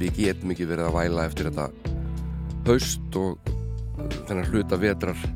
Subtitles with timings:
[0.00, 1.68] Við getum ekki verið að væla eftir þetta
[2.66, 3.52] haust og
[4.26, 5.26] þennan hluta vetrar.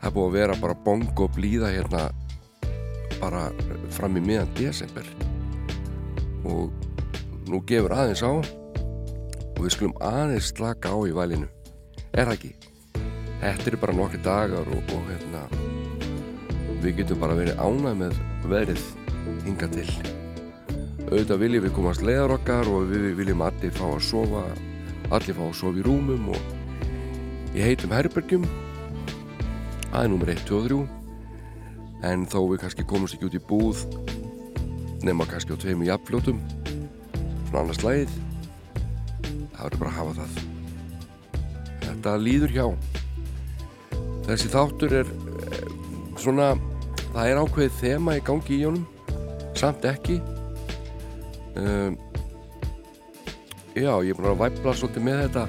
[0.00, 2.08] Það búið að vera bara bong og blíða hérna
[3.20, 3.50] bara
[3.94, 5.06] fram í miðan desember.
[6.48, 6.72] Og
[7.46, 8.32] nú gefur aðeins á
[9.60, 11.44] og við skulum aðeins slaka á í valinu.
[12.16, 12.50] Er það ekki?
[13.42, 15.42] Þetta eru bara nokkri dagar og, og hérna,
[16.80, 18.14] við getum bara verið ánað með
[18.48, 18.86] verið
[19.44, 19.84] hinga til.
[21.10, 24.46] Auðvitað viljum við komast leiðar okkar og við viljum allir fá að sofa
[25.12, 28.48] allir fá að sofa í rúmum og í heitum herbergjum.
[29.92, 33.84] Er nummer 1, 2 og 3 en þó við kannski komumst ekki út í búð
[35.04, 36.40] nema kannski á tveimu jafnfljótum.
[37.50, 38.29] Svona annars lægið
[39.60, 40.32] það verður bara að hafa það.
[41.84, 42.66] Þetta líður hjá.
[44.28, 45.10] Þessi þáttur er
[45.50, 45.72] eh,
[46.20, 46.52] svona
[47.10, 48.86] það er ákveðið þema í gangi í honum.
[49.58, 50.20] Samt ekki.
[51.60, 51.98] Um,
[53.74, 55.44] já, ég er búin að væpla svolítið með þetta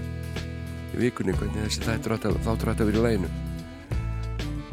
[0.92, 3.30] í vikunni hvernig þessi þáttur ætti að vera í læginu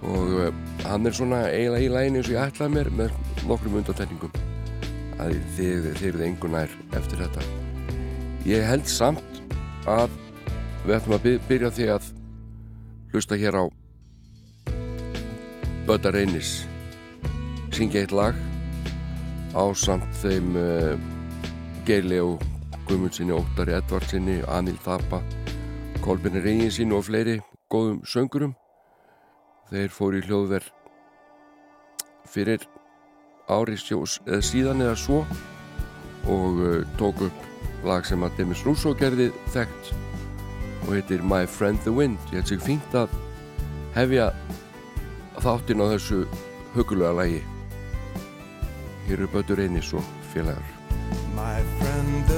[0.08, 0.48] og uh,
[0.88, 4.42] hann er svona eiginlega í læginu eins og ég ætlaði mér með nokkrum undantekningum.
[5.20, 7.57] Að þið, þið eruð engun nær eftir þetta
[8.46, 9.42] ég held samt
[9.88, 10.12] að
[10.84, 12.10] við ætlum að byrja því að
[13.12, 13.64] hlusta hér á
[15.88, 16.66] Böta Reynis
[17.72, 18.36] syngja eitt lag
[19.56, 20.94] á samt þeim uh,
[21.88, 22.42] Geili og
[22.88, 25.22] Guðmundsinni, Óttari Edvardsinni, Anil Þappa
[26.04, 27.34] Kolbinni Reynsinni og fleiri
[27.72, 28.54] góðum söngurum.
[29.68, 30.70] Þeir fóru í hljóðverð
[32.28, 32.64] fyrir
[33.48, 35.18] ári síðan eða svo
[36.28, 39.92] og uh, tók upp lag sem að Demis Russo gerði þekkt
[40.86, 42.18] og heitir My Friend the Wind.
[42.32, 43.14] Ég held sér fínt að
[43.96, 44.30] hefja
[45.38, 46.24] þáttinn á þessu
[46.74, 47.42] hugulega lagi.
[49.08, 50.74] Hér er Bötur Einis og félagar.
[51.36, 52.37] My friend the wind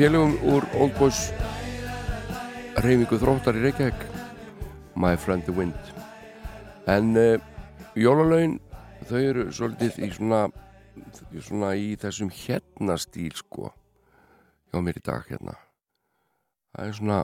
[0.00, 1.18] félögum úr Old Boys
[2.80, 4.04] reyfingu þróttar í Reykjavík
[4.96, 5.90] My Friend the Wind.
[6.88, 7.36] En uh,
[7.92, 8.54] jólalögin
[9.10, 10.40] þau eru svolítið í svona
[11.44, 13.74] svona í þessum hérna stíl sko
[14.72, 15.58] hjá mér í dag hérna.
[16.72, 17.20] Það er svona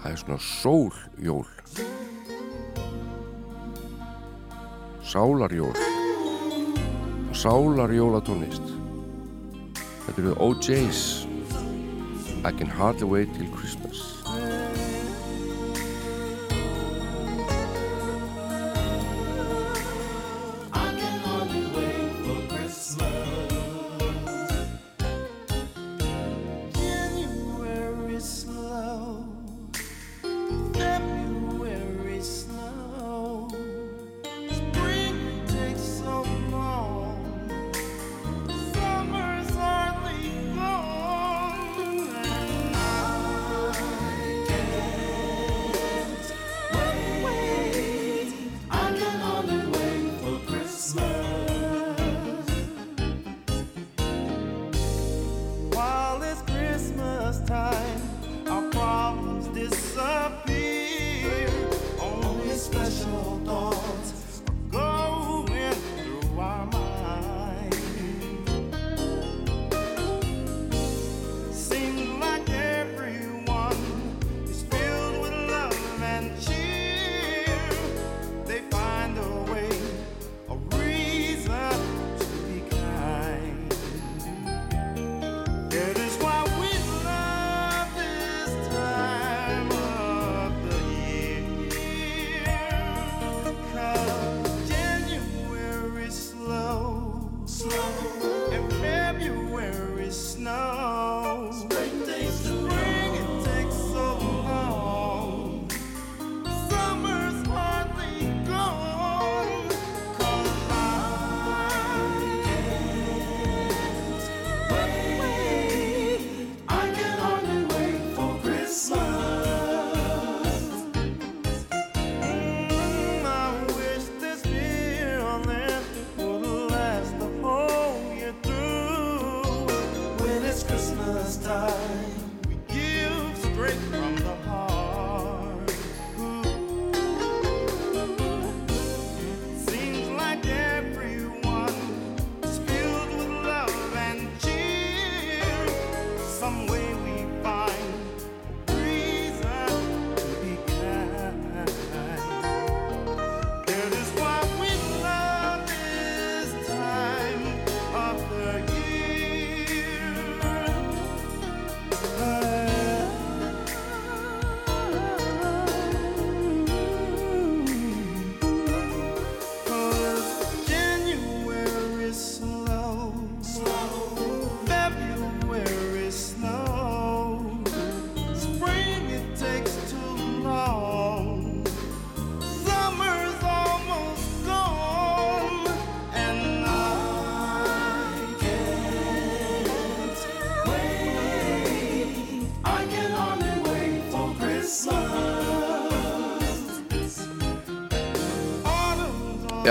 [0.00, 1.46] það er svona sóljól
[5.12, 5.76] sálarjól.
[7.36, 8.71] Sálarjólatónist
[10.06, 11.26] Þetta eru OJ's
[12.44, 14.11] I Can Hardly Wait Till Christmas.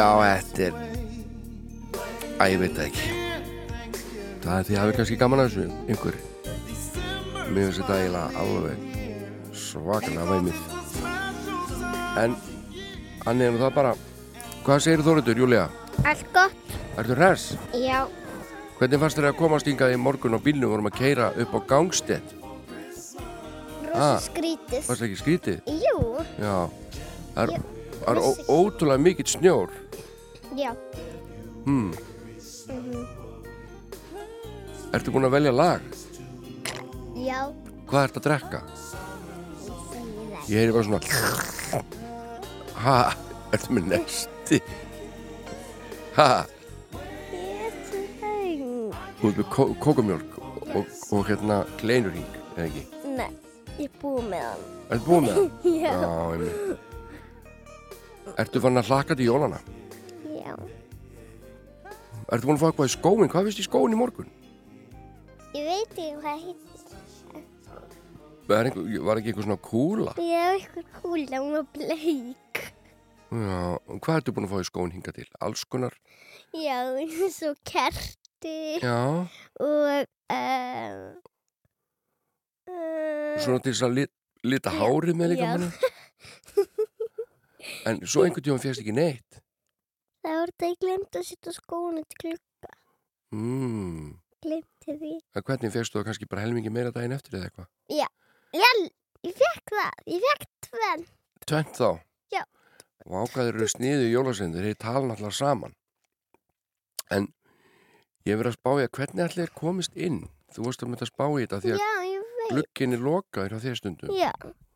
[0.02, 0.74] Já, þetta er
[2.42, 3.08] Æ, ég veit það ekki
[4.42, 6.16] Það er því að hafi kannski gaman að þessu einhver
[7.52, 8.78] Mér finnst þetta eiginlega alveg
[9.62, 10.58] svakalega væmið
[12.24, 12.34] En
[13.30, 13.92] Annið er nú það bara
[14.66, 15.68] Hvað segir Þóriður, Júlia?
[16.06, 16.74] Allt gott?
[16.98, 17.46] Ertu hress?
[17.78, 18.00] Já.
[18.80, 21.60] Hvernig fannst þér að komast hingað í morgun á bílnum vorum að keira upp á
[21.76, 22.34] gangstedt?
[23.86, 24.18] Rosa Ah.
[24.24, 24.82] skrítið.
[24.88, 25.62] Fannst það ekki skrítið?
[25.86, 26.26] Jú.
[26.42, 26.56] Já
[27.36, 27.50] Það er,
[28.12, 29.70] er ótrúlega mikill snjór
[30.58, 30.76] Já.
[31.66, 31.92] hmm.
[32.68, 33.08] Mhm.
[34.92, 35.82] Ertu búin að velja lag?
[37.16, 37.40] Já.
[37.88, 38.60] Hvað ertu að drekka?
[40.52, 41.00] Ég heyri bara svona
[42.82, 42.96] Ha,
[43.56, 44.60] ertu með nesti?
[46.18, 46.28] Ha,
[49.22, 50.32] þú ert með kó kókumjólk
[50.76, 52.84] og, og hérna kleinurring, eða ekki?
[53.16, 53.30] Nei,
[53.78, 54.64] ég er búið með hann.
[54.92, 55.46] Ertu búin með það?
[55.84, 55.92] Já.
[55.92, 56.56] Já, einmitt.
[58.42, 59.60] Ertu fann að hlaka til jólana?
[59.62, 59.81] Já.
[62.32, 63.30] Ertu búin að fá eitthvað í skóin?
[63.32, 64.30] Hvað finnst í skóin í morgun?
[65.52, 66.68] Ég veit ekki hvað hitt.
[68.48, 70.14] Var, ekki eitthvað svona kúla?
[70.16, 72.62] Hef eitthvað kúla, hún var bleik.
[73.32, 75.28] Já, og hvað ertu búin að fá í skóin hinga til?
[75.44, 75.94] Alls konar?
[76.56, 76.80] Já,
[77.32, 79.28] svo kerti Já,
[79.62, 81.04] og um,
[82.68, 85.54] uh, svona til þess að lit, lita hárið með líka Já.
[85.56, 85.70] manni.
[87.88, 89.31] En svo einhvern tíma fjast ekki neitt.
[90.22, 92.72] Það var þetta ég glemt að setja skóna til klukka.
[93.32, 94.08] Mm.
[94.42, 95.14] Glemti því.
[95.38, 97.68] En hvernig þú það kannski bara helmingi meira daginn eftir eða eitthvað?
[97.94, 98.08] Já,
[99.28, 100.00] ég fekk það.
[100.10, 101.06] Ég fekk tvenn.
[101.46, 101.90] Tvent þá?
[102.34, 102.44] Já.
[103.06, 105.76] Og ákvæður eru sniðu í jólasendur, þeir tala náttúrulega saman.
[107.12, 107.28] En
[108.28, 110.24] ég verið að spá í að hvernig allir komist inn.
[110.52, 112.50] Þú varst að mynda að spá í þetta því að Já, ég veit.
[112.52, 114.14] glukkin er lokaður á þér stundum.
[114.18, 114.32] Já,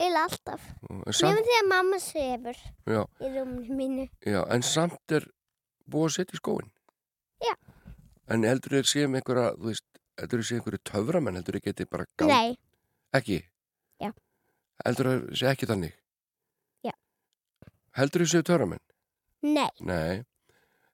[0.05, 0.67] eða alltaf.
[0.87, 2.61] Nefnum því að mamma sefur
[2.95, 4.05] já, í rúminu mínu.
[4.23, 5.27] já, en samt er
[5.91, 6.69] búið að setja í skóin.
[7.45, 7.53] Já.
[8.31, 9.85] En heldur þeir séum einhverja, þú veist,
[10.21, 12.29] heldur þeir séu einhverju töframenn, heldur þeir geti bara gátt?
[12.31, 12.55] Nei,
[13.15, 13.37] Ekki?
[14.01, 14.09] Já.
[14.85, 15.93] Heldur þeir séu ekki þannig?
[16.87, 16.93] Já.
[17.99, 18.83] Heldur þeir séu töframenn?
[19.45, 19.69] nei.
[19.85, 20.23] Nei.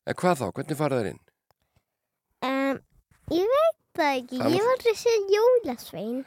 [0.05, 0.48] En hvað þá?
[0.57, 1.21] Hvernig fara þeir inn?
[2.41, 2.79] Um,
[3.31, 4.39] ég veit það ekki.
[4.41, 6.21] Það Ég var segja jólasvein.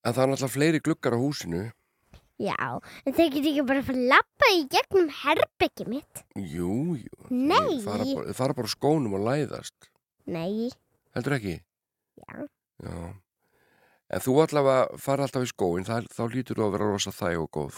[0.00, 1.62] En það er náttúrulega fleiri glukkar á húsinu.
[2.40, 2.56] Já,
[3.04, 6.22] en þeir geta ekki bara að fara að lappa í gegnum herbyggi mitt.
[6.40, 7.26] Jú, jú.
[7.28, 7.80] Nei.
[7.82, 8.06] Þeir fara
[8.38, 9.90] bara, bara skónum og læðast.
[10.30, 10.70] Nei,
[11.16, 11.58] Heldur ekki?
[12.20, 12.46] já.
[12.80, 12.96] Já.
[14.10, 17.42] En þú allavega fara alltaf í skóin, það, þá lítur þú að vera rosa þæg
[17.44, 17.76] og góð.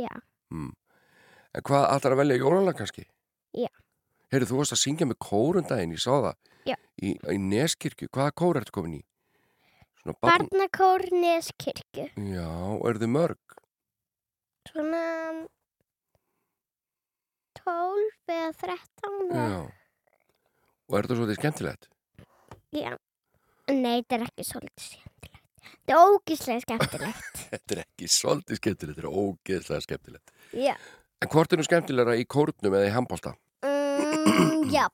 [0.00, 0.10] Já.
[0.50, 0.72] Mm.
[1.54, 3.04] En hvað allar að velja jólalag kannski?
[3.54, 3.70] Já.
[4.32, 6.34] Heyrðu, þú varst að syngja með kórundaginn, ég sá það.
[6.70, 6.76] Já.
[7.02, 9.04] Í, í Neskirkju, hvaða kór ertu komin í?
[10.06, 10.16] Barn...
[10.24, 12.08] Barnakór Neskirkju.
[12.32, 13.59] Já, og eru þið mörg?
[14.68, 15.46] Svona
[17.54, 19.30] 12 eða 13.
[19.30, 19.72] eða- Já.
[20.90, 21.88] Og er þetta svolítið skemmtilegt?
[22.72, 22.96] Já.
[23.70, 25.46] Nei, þetta er ekki svolítið skemmtilegt.
[25.60, 27.36] Þetta er ógíslega skemmtilegt.
[27.50, 30.30] Þetta er ekki svolítið skemmtilegt, þetta er ógeðslega skemmtilegt.
[30.54, 30.74] já.
[31.22, 33.34] En hvort er nú skemmtilegra í kórnum eða í handbólta?
[33.62, 34.86] Mm, já.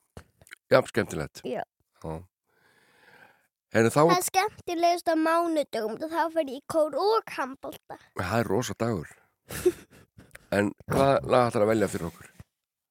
[0.72, 1.42] Já, skemmtilegt.
[1.46, 1.62] Já.
[3.76, 7.98] En þá, Það er skemmtilegast á mánudögum og þá fyrir ég í kór og handbólta.
[8.16, 9.08] það er rosa dagur.
[10.56, 12.28] En hvað lag ætlar að velja fyrir okkur?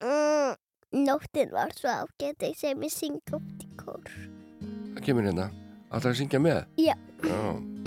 [0.03, 0.57] Mm,
[1.05, 4.11] nóttin var svo ágætt að sem ég syng út í kór.
[4.95, 5.47] Það kemur hérna.
[5.89, 6.61] Ætlar að syngja með?
[6.81, 6.95] Já.
[7.23, 7.84] Já.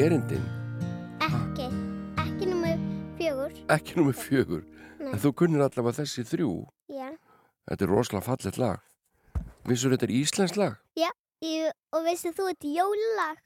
[0.00, 0.44] Erindin,
[1.20, 1.66] Ekki,
[2.24, 2.78] ekki nummer
[3.18, 3.52] fjögur.
[3.76, 4.62] ekki nummer fjögur.
[5.00, 5.12] Nei.
[5.14, 6.50] En þú kunnir allavega þessi þrjú.
[6.92, 7.10] Já.
[7.70, 8.80] Þetta er rosalega fallet lag.
[9.68, 10.76] Vissur þetta er íslensk lag?
[11.40, 13.38] Ég, og veistu þú þetta er jólalag?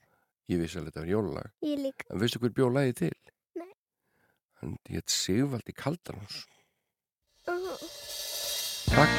[0.50, 1.50] Ég vissi alveg þetta var jólalag.
[1.62, 2.06] Ég líka.
[2.10, 3.12] En veistu hver bjó lagið til?
[3.60, 3.70] Nei.
[4.60, 6.40] Hann hétt Sigvaldi Kaldanús.
[7.46, 7.78] Uh,
[8.90, 9.14] Takk.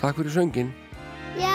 [0.00, 0.72] Takk fyrir söngin.
[1.36, 1.54] já,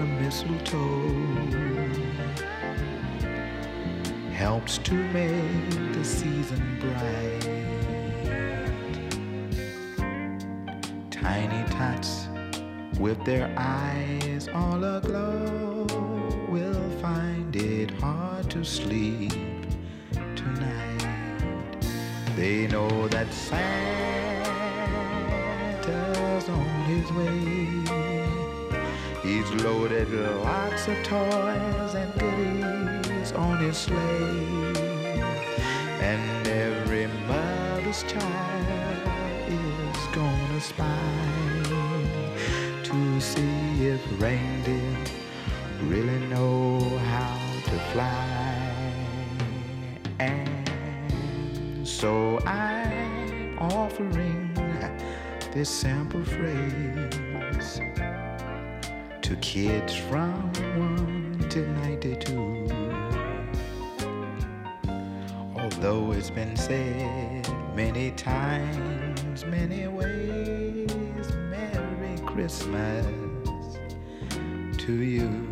[0.00, 1.12] some mistletoe
[4.32, 7.44] helps to make the season bright.
[11.10, 12.28] Tiny tots
[12.98, 15.86] with their eyes all aglow
[16.48, 19.34] will find it hard to sleep
[20.34, 21.76] tonight.
[22.36, 23.68] They know that Santa's
[26.48, 27.89] on his way.
[29.22, 30.10] He's loaded
[30.42, 34.72] lots of toys and goodies on his sleigh.
[36.00, 39.08] And every mother's child
[39.46, 40.96] is gonna spy
[42.82, 44.96] to see if reindeer
[45.82, 46.80] really know
[47.10, 48.92] how to fly.
[50.18, 54.54] And so I'm offering
[55.52, 57.29] this simple phrase
[59.30, 60.52] to kids from
[61.38, 62.66] 1 to 92.
[65.54, 70.90] Although it's been said many times, many ways,
[71.48, 73.06] Merry Christmas
[74.78, 75.49] to you.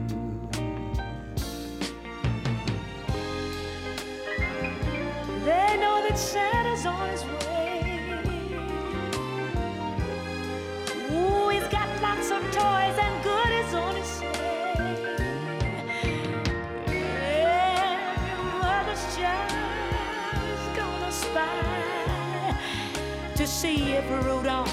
[23.58, 24.72] See if Rudolph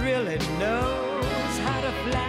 [0.00, 2.28] really knows how to fly.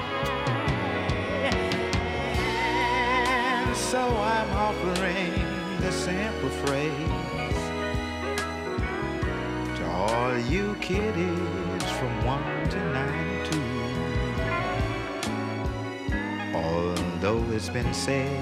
[3.25, 5.33] And so I'm offering
[5.79, 6.93] the simple phrase
[9.77, 13.59] to all you kiddies from 1 to 92.
[16.53, 18.37] Although it's been said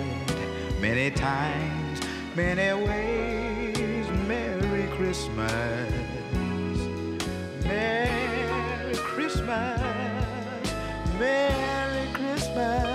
[0.81, 2.01] many times,
[2.35, 6.20] many ways, Merry Christmas.
[9.51, 10.71] Christmas.
[11.19, 12.90] Merry Christmas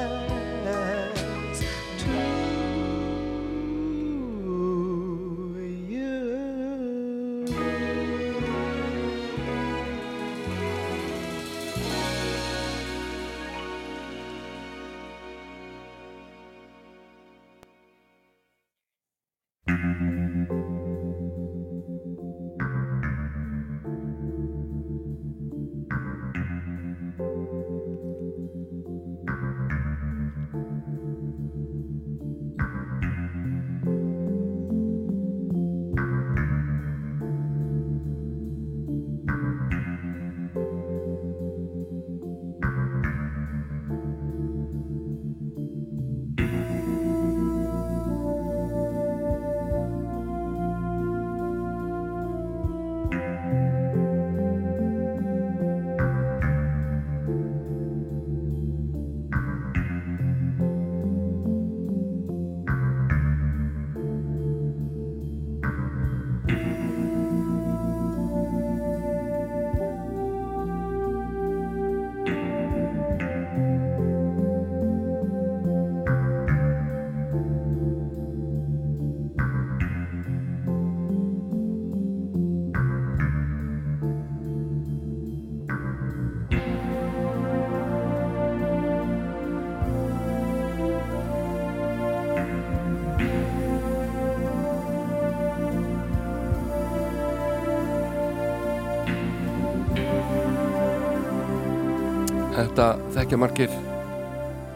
[102.77, 103.75] Þetta þekkja margir.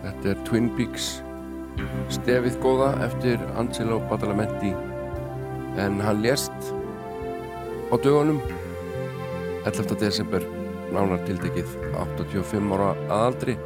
[0.00, 1.08] Þetta er Twin Peaks.
[2.08, 4.70] Stefið góða eftir Angelo Badalamenti.
[5.76, 6.70] En hann lést
[7.92, 8.38] á dögunum
[9.68, 9.98] 11.
[10.00, 10.46] desember
[10.96, 13.58] nánar tiltekið 85 ára að aldri.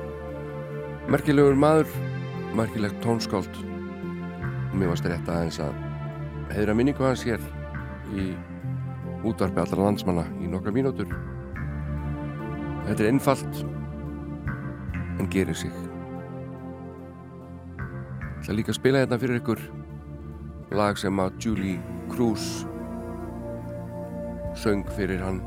[1.14, 1.94] Merkilegur maður
[2.58, 3.62] merkilegt tónskáld.
[3.62, 5.78] Og mér varst rétt aðeins að
[6.56, 7.38] heiðra minningu hans hér
[8.18, 8.32] í
[9.22, 11.14] útvarpi allra landsmanna í nokkra mínútur.
[12.90, 13.64] Þetta er einfalt
[15.18, 15.70] en gerir sig.
[18.44, 19.60] Það er líka að spila hérna fyrir ykkur.
[20.74, 21.78] Lag sem að Julie
[22.12, 22.66] Cruz
[24.58, 25.40] söng fyrir hann.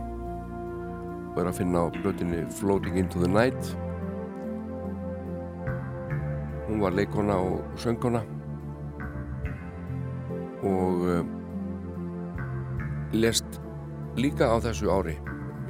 [1.34, 3.76] Og er að finna á blötinni Floating into the Night.
[6.68, 8.24] Hún var leikona og söngkona.
[10.66, 11.22] Og uh,
[13.14, 13.62] lest
[14.18, 15.16] líka á þessu ári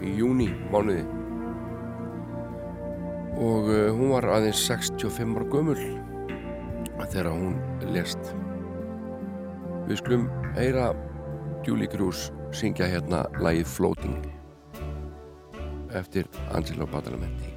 [0.02, 1.17] í júni mánuði
[3.38, 5.82] og uh, hún var aðeins 65 ára gömul
[7.08, 7.60] þegar hún
[7.94, 8.34] lest
[9.88, 10.26] við skulum
[10.58, 10.90] heyra
[11.68, 14.26] Julie Cruz syngja hérna lagið Floating
[15.96, 17.57] eftir Angelo Badalamenti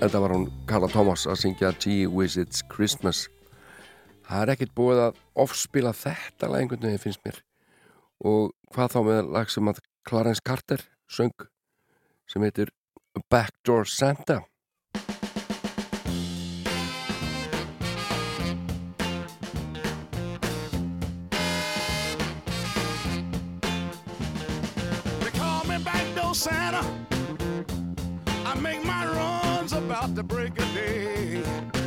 [0.00, 3.26] Þetta var hún Carla Thomas að syngja G-Wiz It's Christmas.
[4.24, 7.42] Það er ekkit búið að offspila þetta lag einhvern veginn finnst mér.
[8.24, 11.44] Og hvað þá með lag sem að Clarence Carter söng
[12.24, 12.72] sem heitir
[13.28, 14.40] Backdoor Santa.
[26.32, 26.80] Santa.
[28.46, 29.49] I make my run.
[29.90, 31.79] about to break a day.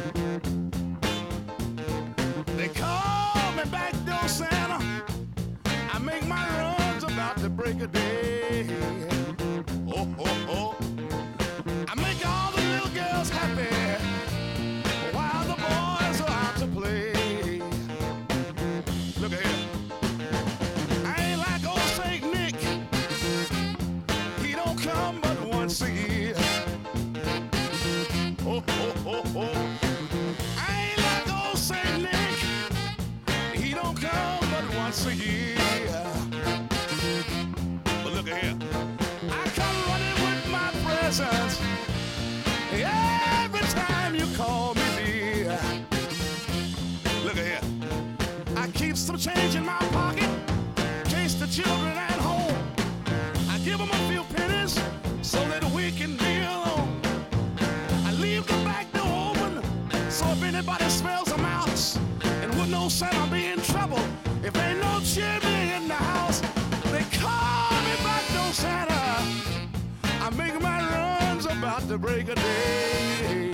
[71.93, 73.51] the break of day.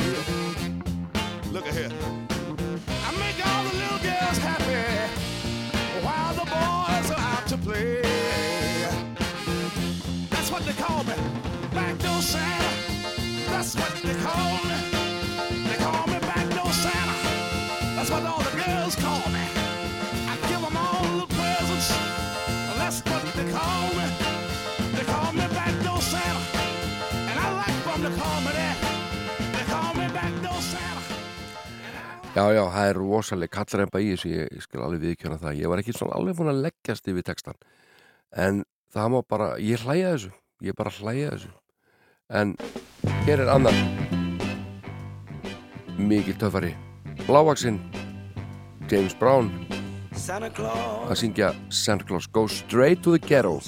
[1.52, 1.92] Look ahead.
[3.06, 4.80] I make all the little girls happy
[6.06, 8.02] while the boys are out to play.
[10.30, 11.16] That's what they call me.
[11.74, 12.72] Backdoor Santa.
[13.52, 14.78] That's what they call me.
[15.68, 17.16] They call me Backdoor Santa.
[17.98, 19.46] That's what all the girls call me.
[20.32, 21.90] I give them all the presents.
[22.80, 23.89] That's what they call me.
[32.40, 35.58] Já, já, það er rosaleg kallremba í þessu, ég, ég skal alveg viðkjöna það.
[35.60, 37.58] Ég var ekki svona alveg búin að leggjast yfir textan.
[38.32, 38.62] En
[38.96, 40.32] það má bara, ég hlæja þessu,
[40.64, 41.52] ég bara hlæja þessu.
[42.32, 42.54] En
[43.26, 43.76] hér er annar
[46.00, 46.72] mikil töffari.
[47.28, 47.82] Lávaksinn,
[48.88, 49.52] James Brown,
[50.16, 53.60] að syngja Santa Claus Go Straight to the Ghetto.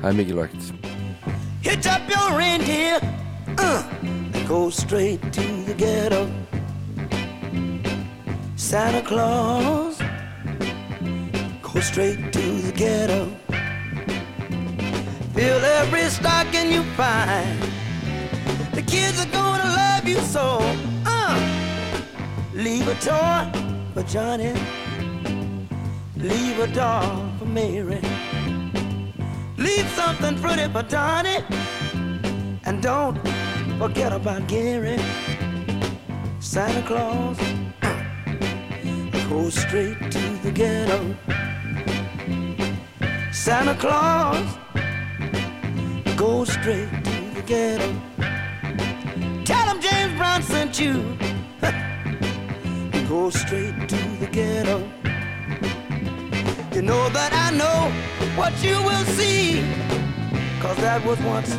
[0.00, 0.72] Það er mikilvægt.
[1.60, 3.04] Hitch up your reindeer,
[3.58, 6.30] uh, and go straight to the ghetto.
[8.56, 9.98] Santa Claus,
[11.62, 13.30] go straight to the ghetto.
[15.34, 17.60] Fill every stocking you find.
[18.72, 20.58] The kids are gonna love you so.
[21.06, 21.36] Uh,
[22.54, 23.50] leave a toy
[23.94, 24.52] for Johnny.
[26.16, 28.00] Leave a doll for Mary.
[29.56, 31.44] Leave something pretty for Donnie.
[32.64, 33.16] And don't
[33.78, 34.98] forget about Gary.
[36.40, 37.38] Santa Claus,
[39.28, 41.14] go straight to the ghetto.
[43.30, 44.58] Santa Claus,
[46.16, 47.94] go straight to the ghetto.
[49.44, 50.94] Tell him James Brown sent you.
[53.08, 54.78] go straight to the ghetto.
[56.74, 57.92] You know that I know
[58.36, 59.62] what you will see.
[60.60, 61.56] Cause that was once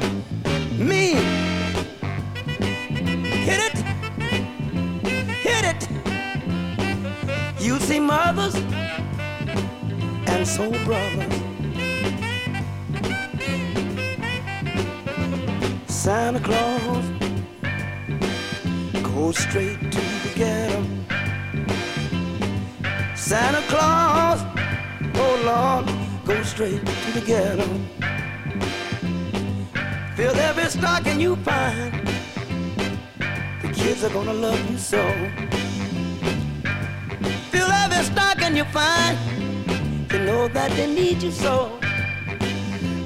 [0.78, 1.49] me.
[8.10, 8.56] Mothers
[10.32, 11.36] and soul brothers.
[15.86, 17.06] Santa Claus,
[19.04, 20.82] go straight to the ghetto.
[23.16, 24.40] Santa Claus,
[25.24, 25.86] oh Lord,
[26.26, 27.68] go straight to the ghetto.
[30.16, 31.94] Fill every stocking you find.
[33.62, 35.04] The kids are gonna love you so.
[38.00, 39.18] Fill every stocking you find.
[40.12, 41.80] You know that they need you so.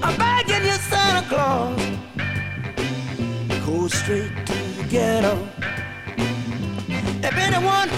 [0.03, 1.81] I'm begging you, Santa Claus.
[3.65, 5.47] Go straight to the ghetto.
[7.23, 7.89] If anyone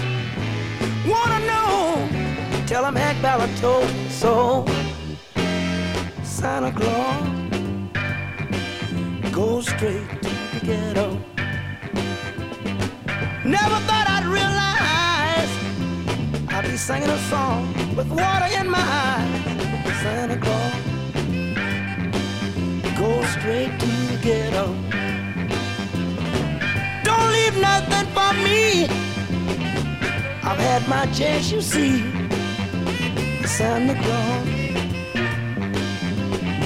[1.08, 2.08] wanna know,
[2.66, 4.66] tell them Hank Ballard told so.
[6.24, 7.28] Santa Claus,
[9.32, 11.20] go straight to the ghetto.
[13.43, 13.84] Never
[16.86, 19.41] singing a song with water in my eyes.
[20.03, 20.73] Santa Claus,
[22.95, 24.65] go straight to the ghetto.
[27.03, 28.86] Don't leave nothing for me.
[30.43, 32.03] I've had my chance, you see.
[33.47, 34.45] Santa Claus,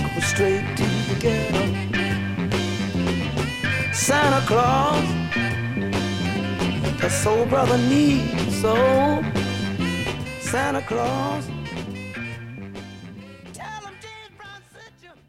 [0.03, 1.63] go straight to the ghetto.
[3.93, 5.07] Santa Claus,
[6.99, 9.28] the soul brother needs so.
[10.49, 11.45] Santa Claus.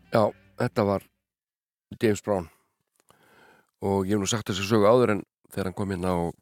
[0.09, 0.23] Já,
[0.57, 1.03] þetta var
[2.01, 2.47] James Brown.
[3.85, 5.21] Og ég hef nú sagt þessu sögu áður en
[5.53, 6.39] þegar hann kom hérna og,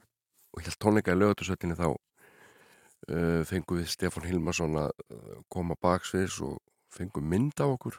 [0.54, 6.36] og held tónleika í lögatursveitinni þá uh, fengum við Stefán Hilmarsson að uh, koma baksviðs
[6.46, 6.60] og
[6.94, 7.98] fengum mynd af okkur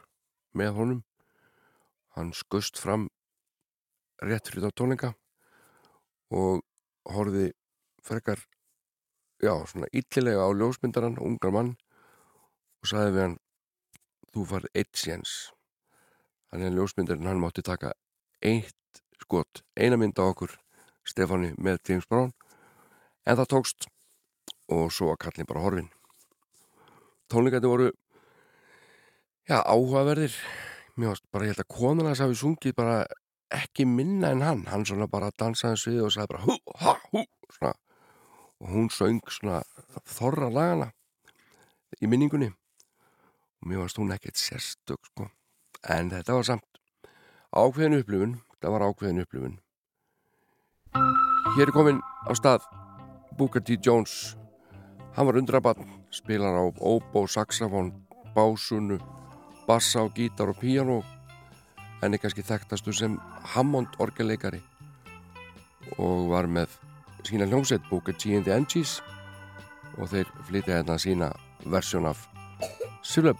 [0.55, 1.01] með honum.
[2.15, 3.09] Hann skust fram
[4.23, 5.11] rétt fyrir þá tónleika
[6.31, 6.63] og
[7.03, 7.49] horfði
[7.99, 8.47] frekar
[9.43, 11.75] já, svona illilega á ljósmyndaran, ungar mann
[12.79, 13.37] og sagði við hann
[14.33, 15.35] þú farð eitt séns.
[16.49, 17.93] Þannig að ljósmyndarinn hann mátti taka
[18.45, 20.57] eitt skot, eina mynd á okkur
[21.07, 22.33] Stefáni með James Brown.
[23.25, 23.89] En það tókst
[24.69, 25.89] og svo var kallin bara horfin
[27.29, 27.89] tónleikandi voru
[29.49, 30.33] já, áhugaverðir.
[30.97, 33.03] Mér varst bara, ég held að konan hans hafi sungið bara
[33.53, 34.65] ekki minna en hann.
[34.69, 37.23] Hann svona bara dansaði svið og sagði bara hú, ha, hú,
[37.55, 37.75] svona
[38.59, 39.61] og hún söng svona
[40.05, 40.91] þorra lagana
[42.01, 42.49] í minningunni.
[43.59, 45.29] Og mér varst hún ekkert sérstök sko.
[45.87, 46.79] en þetta var samt
[47.55, 48.41] ákveðin upplifun.
[48.53, 49.59] Þetta var ákveðin upplifun.
[51.55, 52.67] Hér er komin á stað
[53.37, 53.79] Booker T.
[53.79, 54.35] Jones.
[55.15, 57.93] Hann var undrabann spilar á óbó, saxafón,
[58.35, 58.99] básunu
[59.69, 61.03] bassa og gítar og píano
[62.01, 63.19] en er kannski þekktastu sem
[63.53, 64.63] Hammond orgelleikari
[66.01, 66.73] og var með
[67.27, 68.35] sína hljómsveit Booker T.
[68.35, 68.99] and the Angies
[69.97, 71.31] og þeir flytja hérna sína
[71.65, 72.27] versjón af
[73.03, 73.35] Silver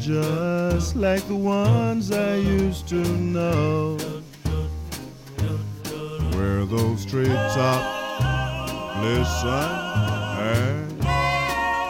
[0.00, 3.98] just like the ones I used to know,
[6.32, 7.96] where those treetops
[9.02, 9.70] listen
[10.40, 11.02] and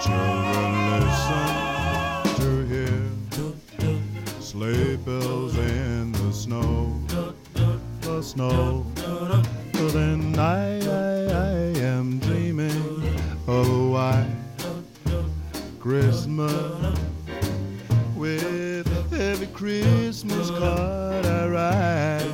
[0.03, 1.49] children listen
[2.41, 3.03] to hear
[4.41, 6.93] sleigh bells in the snow,
[8.01, 8.85] the snow.
[9.75, 13.15] So then I, I, I am dreaming
[13.47, 14.38] of a white
[15.89, 16.99] Christmas
[18.14, 22.30] with every Christmas card I write.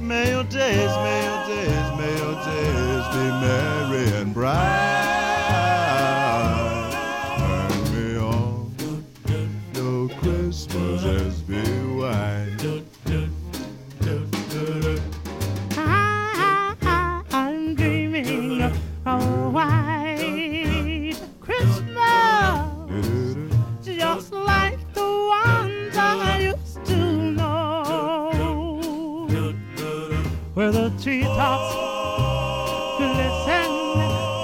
[0.00, 4.79] May your days, may your days, may your days be merry and bright.
[31.40, 33.72] to listen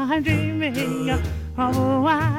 [0.09, 1.09] the dreaming
[1.57, 2.36] oh, of what.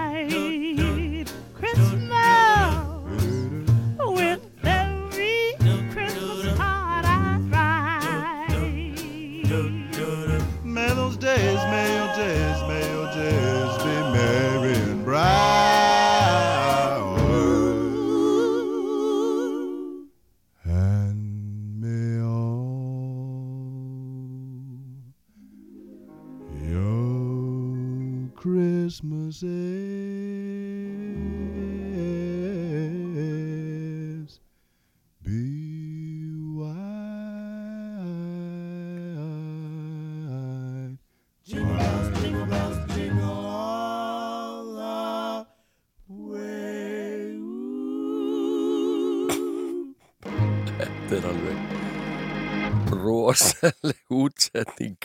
[54.58, 54.98] Útsetning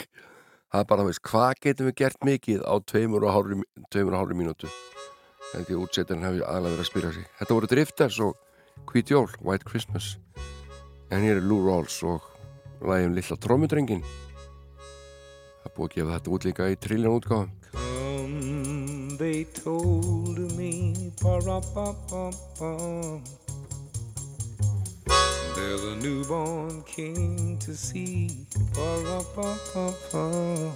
[0.73, 3.55] það er bara, þú veist, hvað getum við gert mikið á tveimur og hálfri,
[3.93, 4.67] tveimur og hálfri mínútu?
[5.53, 7.25] Held ég útsettin hefði aðlega verið að spyrja sig.
[7.37, 8.31] Þetta voru Drifters og
[8.89, 10.05] Hvít Jól White Christmas.
[11.13, 12.25] En hér er Lou Rawls og
[12.81, 14.01] lægjum Lilla Trómudrengin
[15.63, 17.51] það búið að gefa þetta út líka í trilljón útgáðum
[18.23, 23.42] Come, they told me, pa-ra-pa-pa-pum.
[25.64, 30.74] There's a newborn king to see, pa-ra-pa-pa-pum.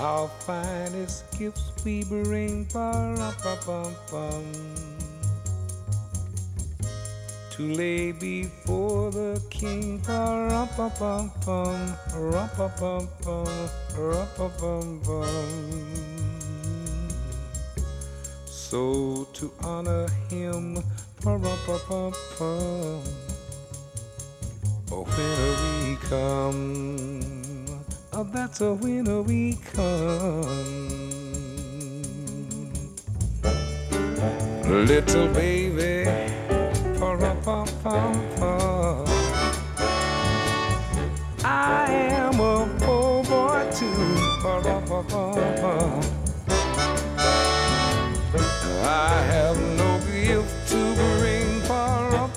[0.00, 4.52] Our finest gifts we bring, pa-ra-pa-pum-pum.
[7.52, 13.68] To lay before the king, ra-pa-pum-pum, ra-pa-pum-pum.
[18.46, 20.82] So to honor him,
[24.92, 27.20] oh, winter we come,
[28.12, 30.42] oh, that's a winter we come.
[34.68, 36.04] Little baby,
[36.98, 38.33] pa-ra-pa-pum-pum.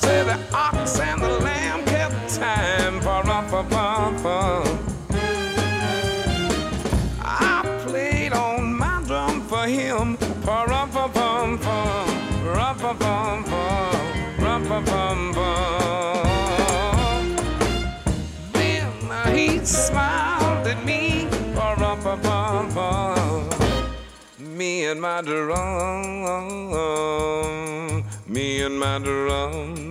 [0.00, 4.14] say the ox and the lamb kept time for up upon
[7.22, 12.08] I played on my drum for him, for up upon fun,
[12.44, 13.96] rump upon fun,
[14.44, 16.26] rump upon fun.
[18.52, 18.90] Then
[19.34, 23.48] he smiled at me, for up upon fun.
[24.38, 26.06] Me and my drum
[28.36, 29.85] me and my drum.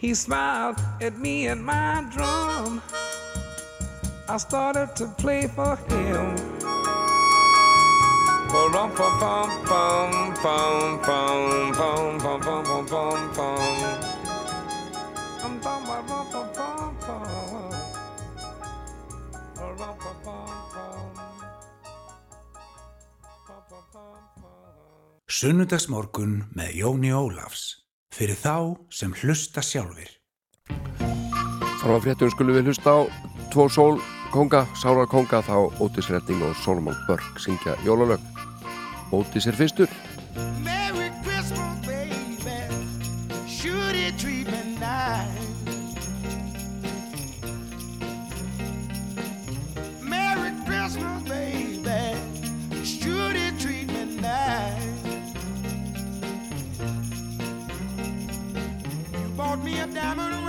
[0.00, 2.80] He smiled at me and my drum.
[4.26, 6.36] I started to play for him.
[8.48, 10.10] Bum bum bum bum
[10.42, 13.60] bum bum bum bum bum bum bum bum.
[15.42, 17.70] Bum bum bum bum bum bum.
[19.54, 21.12] Bum bum bum bum.
[25.28, 27.79] Sunnudagsmorgun með Jóni Ólafs
[28.20, 30.10] fyrir þá sem hlusta sjálfur.
[31.80, 32.98] Frá fréttum skulum við hlusta á
[33.48, 38.20] tvo sólkonga, sárarkonga þá Ótis Redding og Solomon Burke syngja jólalög.
[39.16, 39.88] Ótis er fyrstur.
[40.60, 41.89] Merry Christmas!
[59.94, 60.39] diamond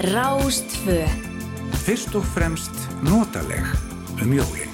[0.00, 1.04] Rástfö
[1.84, 2.72] Fyrst og fremst
[3.04, 3.66] notaleg
[4.22, 4.69] um jólin.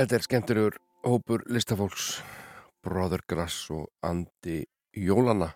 [0.00, 2.04] Þetta er skemmtilegur hópur listafólks
[2.80, 4.62] Brother Grass og Andi
[4.96, 5.50] Jólana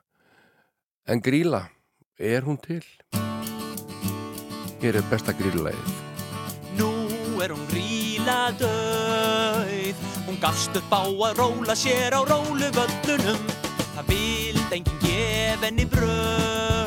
[1.08, 1.62] En gríla,
[2.20, 2.84] er hún til?
[4.84, 5.96] Hér er besta grílulegið
[6.76, 6.92] Nú
[7.40, 13.40] er hún gríla döið Hún gafst upp á að róla sér á róluvöllunum.
[13.96, 16.83] Það vild enginn gef henni brauð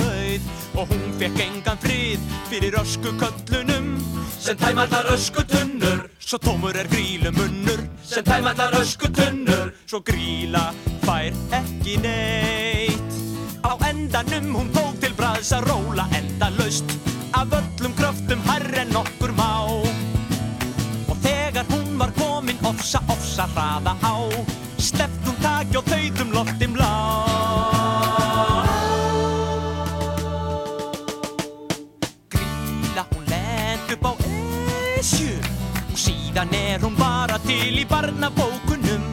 [0.78, 3.96] Og hún fekk engan frið fyrir ösku köllunum
[4.38, 10.70] Sem tæmallar ösku tunnur Svo tómur er grílu munnur Sem tæmallar ösku tunnur Svo gríla
[11.08, 13.18] fær ekki neitt.
[13.66, 16.94] Á endanum hún tók til bræðs að róla endalaust
[17.34, 19.50] Af öllum kröftum hærri en okkur má.
[21.08, 24.16] Og þegar hún var komin ofsa, ofsa hraða á
[24.78, 27.27] Sleppt hún taki og þauðum loftim lá
[37.58, 39.06] til í barnabókunum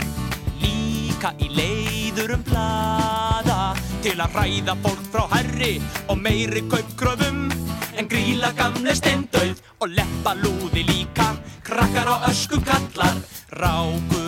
[0.61, 3.72] Líka í leiðurum plada
[4.05, 5.78] Til að ræða fólk frá herri
[6.12, 7.47] og meiri kaupkröfum.
[7.97, 11.30] En gríla gamle steindauð og leppa lúði líka
[11.64, 13.16] Krakkar á ösku kallar
[13.57, 14.24] ráku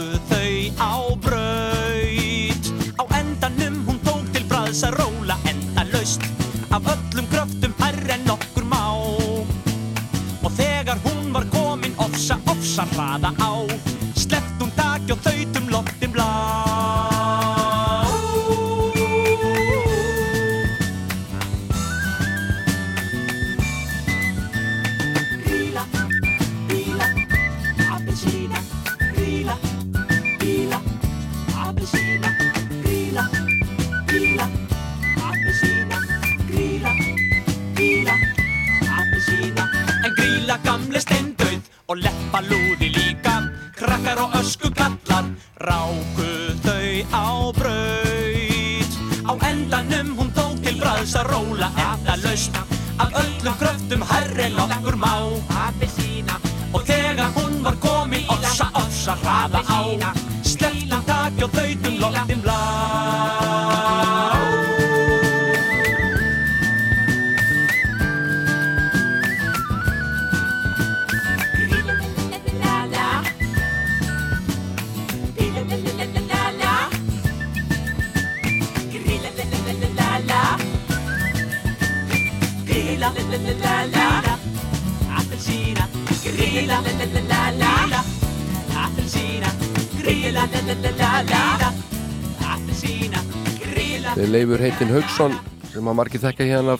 [94.76, 95.32] Heitin Haugsson
[95.72, 96.74] sem að margir þekka hérna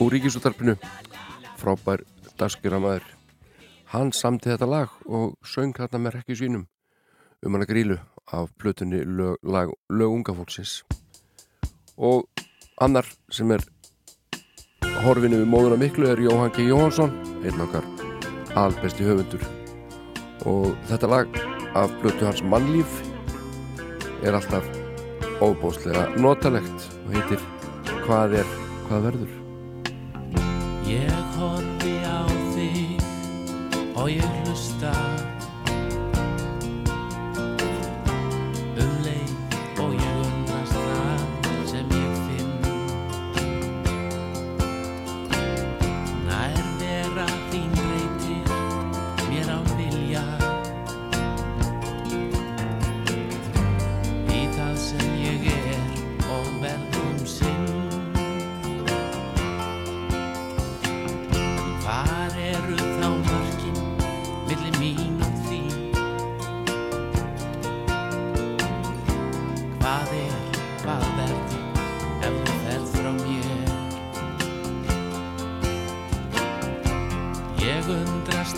[0.00, 0.72] úr ríkisútarpinu
[1.60, 2.00] frábær
[2.40, 3.04] dagskjöramæður
[3.92, 6.64] hann samti þetta lag og söng þarna með rekki sínum
[7.44, 7.98] um hana grílu
[8.32, 10.78] af plötunni lög, lag, lög unga fólksins.
[12.00, 12.24] Og
[12.80, 13.68] annar sem er
[15.04, 16.70] horfinu við móðuna miklu er Jóhann G.
[16.72, 17.12] Jóhansson
[17.44, 17.84] einn okkar
[18.56, 19.44] albesti höfundur.
[20.48, 21.42] Og þetta lag
[21.76, 23.02] af plötu hans mannlíf
[24.24, 24.79] er alltaf
[25.40, 27.44] óbóðslega notalegt og heitir
[28.04, 28.52] Hvað er,
[28.88, 29.34] hvað verður?
[30.90, 32.20] Ég horfi á
[32.56, 33.04] þig
[33.94, 34.92] og ég hlusta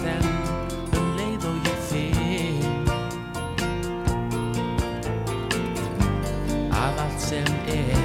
[0.03, 0.27] undrast enn
[0.99, 2.63] um leið og ég finn
[6.73, 8.03] að allt sem er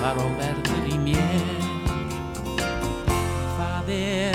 [0.00, 1.46] var og verður í mér.
[3.56, 4.29] Hvað er,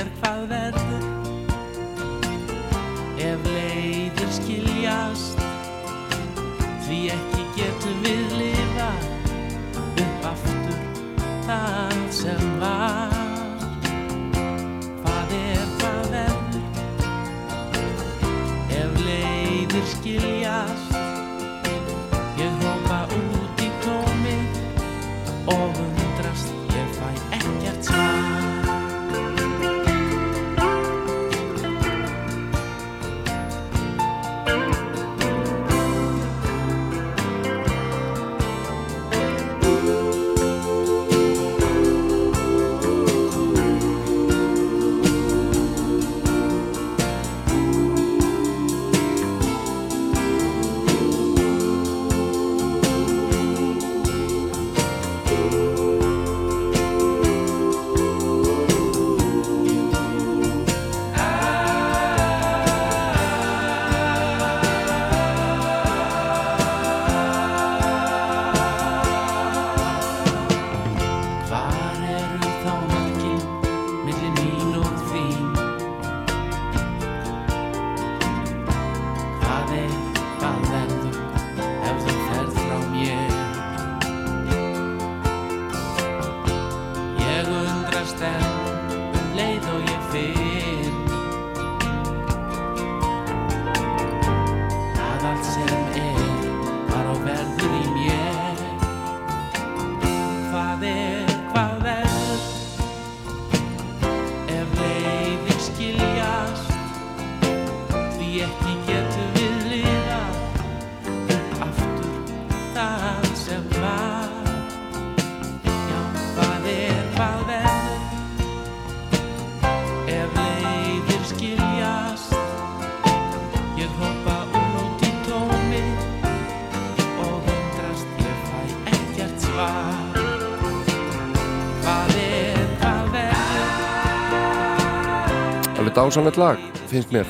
[136.16, 136.58] dásanlegt lag,
[136.88, 137.28] finnst mér.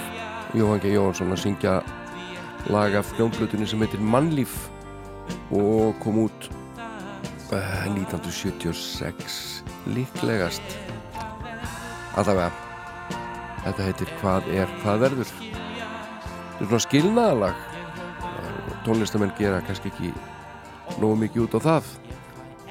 [0.53, 0.91] Jóhann G.
[0.93, 1.71] Jóhansson að syngja
[2.69, 4.53] lag af hljómblutunni sem heitir Mannlíf
[5.49, 6.45] og kom út
[7.49, 10.75] uh, 1976 líklegast.
[12.13, 12.51] Allavega
[13.63, 15.33] þetta heitir Hvað er, hvað verður?
[15.33, 17.65] Þetta er svona skilnaðalag
[18.85, 20.13] tónlistamenn gera kannski ekki
[20.99, 21.89] nógu mikið út á það.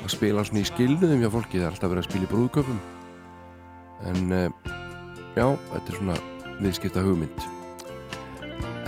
[0.05, 2.81] Að spila svona í skilnuðum hjá fólki það er alltaf verið að spila í brúðköpum
[4.13, 4.74] en uh,
[5.35, 6.17] já, þetta er svona
[6.61, 7.47] viðskipta hugmynd.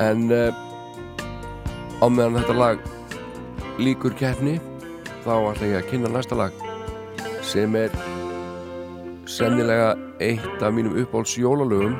[0.03, 0.51] En uh,
[2.01, 2.89] á meðan þetta lag
[3.83, 4.57] líkur keppni
[5.25, 6.65] þá ætla ég að kynna næsta lag
[7.47, 7.95] sem er
[9.27, 11.99] sennilega eitt af mínum uppáhalds jólalögum.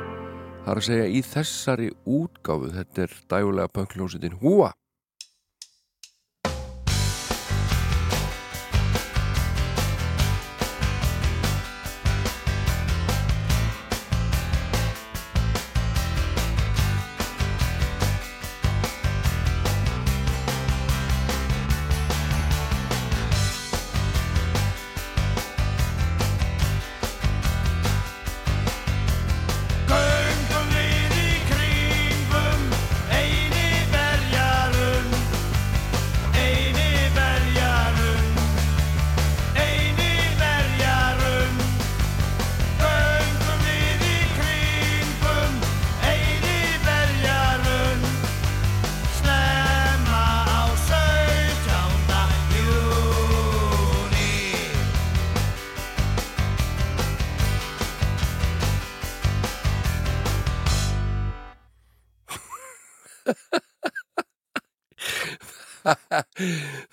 [0.63, 4.73] Það er að segja í þessari útgáfu þetta er dægulega pönkljósitin Húa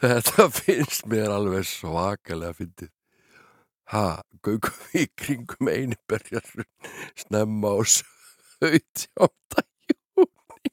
[0.04, 2.90] Þetta finnst mér alveg svakalega fyndið.
[3.92, 6.44] Ha, göngum við kringum einu berjar
[7.16, 7.80] snemma á
[8.60, 9.08] 17.
[9.88, 10.72] júni.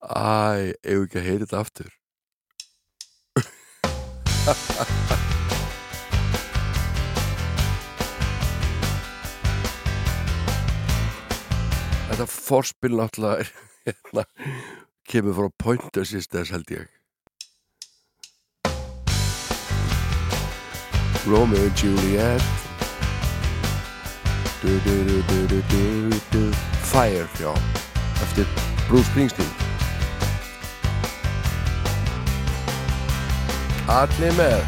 [0.00, 1.92] Æ, eigum ekki að heyra þetta aftur.
[12.06, 13.48] Þetta forspil náttúrulega er,
[13.84, 14.22] hérna,
[15.10, 16.86] kemur frá Pointer Sisters held ég.
[21.26, 22.42] Romeo and Juliet.
[24.62, 25.22] Du, du,
[26.30, 26.52] du.
[26.82, 27.52] Fire, já
[28.22, 28.46] eftir
[28.88, 29.48] Bruce Springsteen.
[33.88, 34.62] Allir með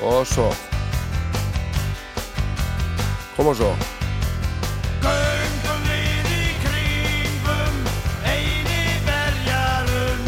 [0.00, 0.50] og svo.
[3.36, 3.72] Koma svo.
[8.30, 10.22] Eini verjarun,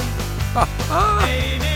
[1.28, 1.72] eini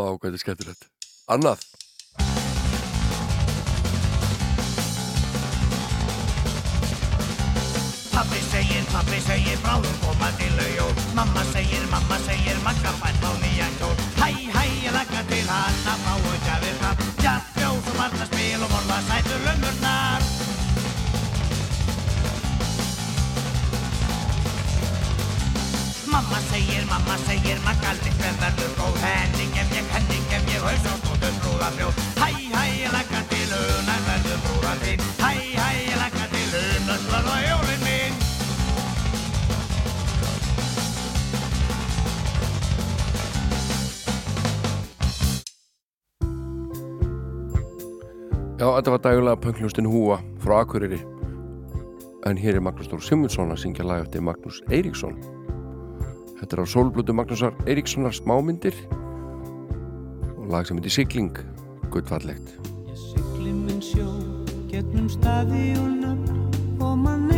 [0.00, 0.88] vá, hvað þetta er skemmtilegt.
[1.30, 1.62] Annað.
[8.10, 13.30] Pappi segir, pappi segir, bráðum koma til jól Mamma segir, mamma segir, makka fært á
[13.40, 16.96] nýjan kjól Hæ, hæ, ég lagga til hann að fáu gjafir fram.
[17.24, 18.39] Jatt, fjós og barnaspil og
[19.00, 20.22] morða sætur lömmurnar
[26.06, 29.49] Mamma segir, mamma segir, makka litlu verður góð henni
[48.80, 51.00] þetta var dægulega pöngljóstin Húa frá Akureyri.
[52.24, 55.18] En hér er Magnús Þór Simmundsson að syngja lag eftir Magnús Eiríksson.
[56.38, 58.76] Þetta er á sólblötu Magnúsar Eiríkssonar smámyndir
[60.38, 61.36] og lag sem heitir Sigling.
[61.92, 62.54] Guttfallegt
[62.96, 64.06] Sigli minn sjó,
[64.72, 67.29] gegnum staði og nöfn og mann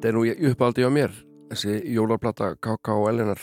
[0.00, 1.12] þetta er nú uppáldi á mér
[1.50, 2.92] þessi jólarplata K.K.
[2.96, 3.40] og Elinar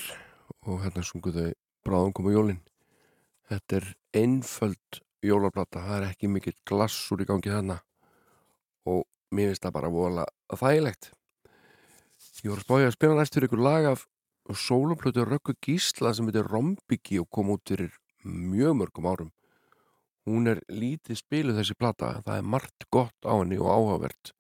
[0.66, 1.52] og hérna sungu þau
[1.86, 2.64] bráðum komu jólin.
[3.46, 3.86] Þetta er
[4.18, 7.76] einföld jólarplata það er ekki mikill glassur í gangi þarna
[8.90, 9.04] og
[9.38, 11.12] mér finnst það bara vola þægilegt.
[12.42, 14.08] Ég voru spája að spila næst fyrir ykkur lag af
[14.58, 17.94] sólumplötu Röggu Gísla sem heitir Rombigi og kom út fyrir
[18.26, 19.30] mjög mörgum árum.
[20.26, 24.34] Hún er lítið spiluð þessi plata það er margt gott á henni og áhugavert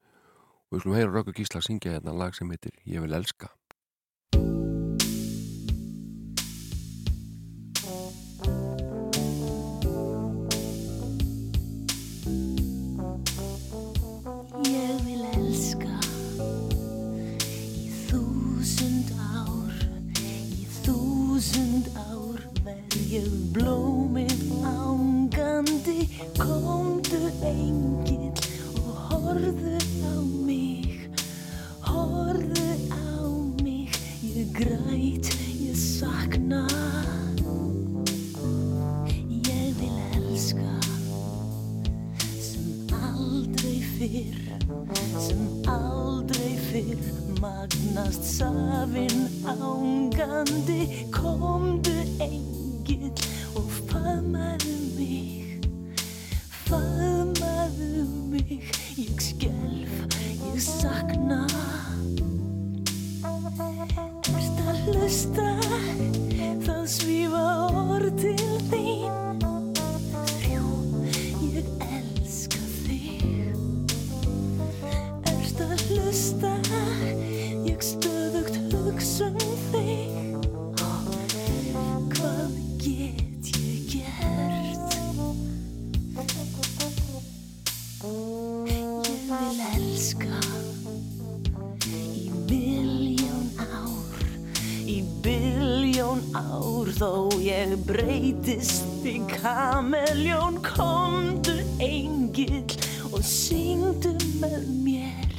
[0.67, 3.47] og við skulum heyra Röggu Gísla syngja hérna lag sem heitir Ég vil elska.
[14.67, 15.93] Ég vil elska
[17.39, 19.79] í þúsund ár,
[20.19, 27.23] í þúsund ár verð ég blómið ángandi, komdu
[27.53, 28.35] engill
[28.83, 30.46] og horðu á
[32.17, 33.05] horðu á
[33.63, 33.89] mig.
[34.25, 35.29] Ég græt,
[35.61, 36.65] ég sakna.
[39.47, 40.73] Ég vil elska
[42.17, 44.39] Sem aldrei fyrr
[45.19, 47.01] Sem aldrei fyrr.
[47.41, 50.81] Magnast safinn ángandi.
[51.13, 53.11] Komdu engil
[53.55, 55.67] og faðmaðu mig.
[56.67, 58.71] Faðmaðu mig.
[58.97, 60.26] Ég skelf
[60.57, 61.45] ég sakna.
[64.33, 65.45] Erst að hlusta?
[66.65, 67.43] Það svífa
[67.93, 68.76] orð til þig
[96.87, 102.77] ár þó ég breytist í kameljón komdu engill
[103.11, 105.35] og syngdu með mér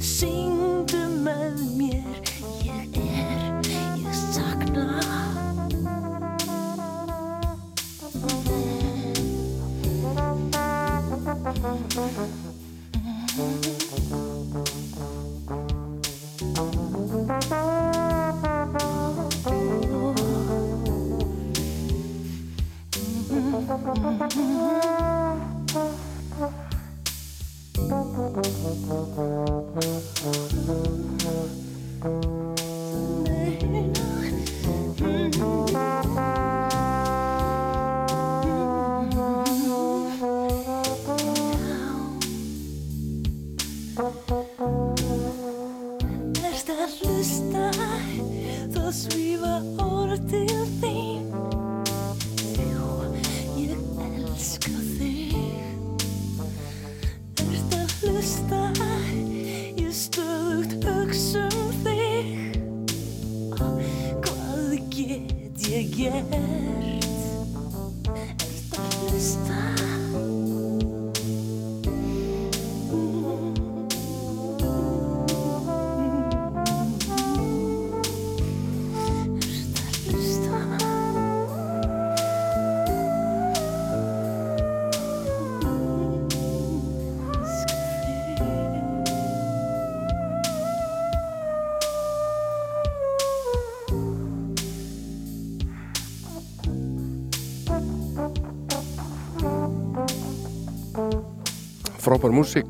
[0.00, 2.32] syngdu með mér.
[2.64, 4.88] Ég er, ég sakna
[23.90, 24.20] Erst
[102.10, 102.66] Frábær músík.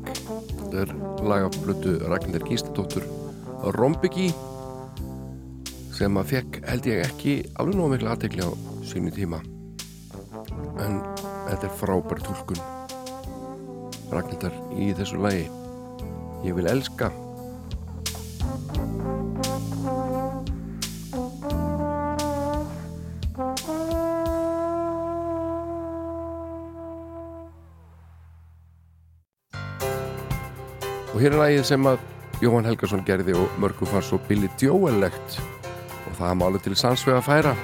[0.53, 0.89] Þetta er
[1.25, 3.07] lagaflutu Ragnhildur Gísladóttur
[3.73, 4.27] Rombigi
[5.97, 8.53] sem að fekk held ég ekki alveg nóg mikla aðtekli á
[8.85, 9.39] sínu tíma.
[10.85, 11.01] En
[11.47, 12.61] þetta er frábær tólkun
[14.13, 15.49] Ragnhildar í þessu lagi.
[16.45, 17.09] Ég vil elska
[31.21, 31.99] hér er lagið sem að
[32.41, 35.37] Jóhann Helgason gerði og mörgum fannst svo Billy Joel-legt
[36.09, 37.55] og það máli til sannsvega að færa.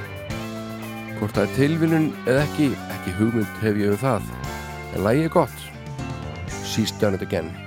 [1.18, 4.34] Hvort það er tilvinnun eða ekki, ekki hugmynd hef ég um það.
[4.94, 5.64] En lagið er gott.
[6.62, 7.66] She's done it again.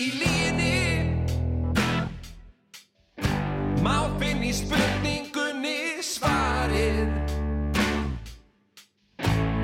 [0.00, 0.76] í líni
[3.84, 7.08] Má finn í spurningunni svarið.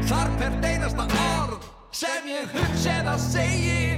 [0.09, 3.96] Þar per einasta orð sem ég hugseð að segi.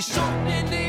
[0.00, 0.86] í sóninni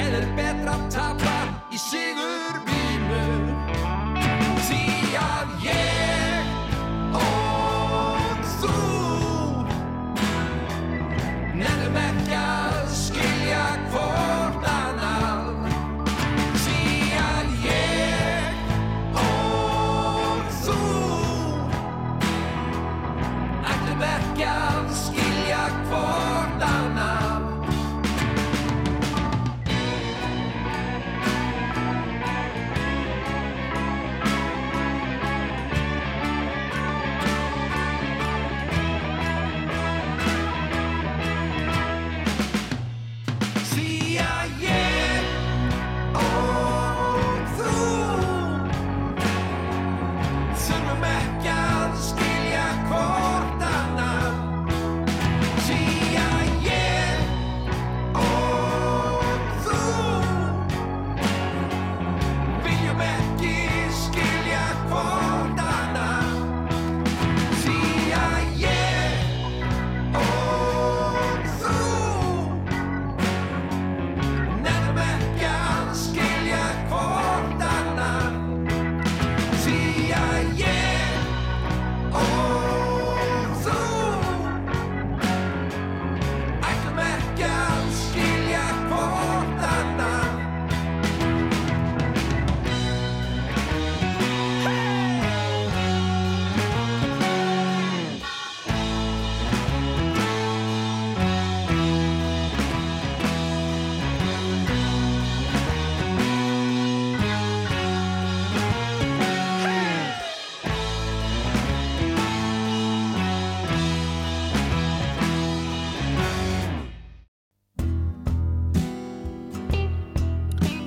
[0.00, 1.36] En er betra að tapa
[1.68, 2.35] í sigur?